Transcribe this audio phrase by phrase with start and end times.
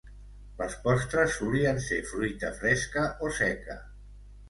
[0.61, 3.81] Les postres solien ser fruita fresca o seca.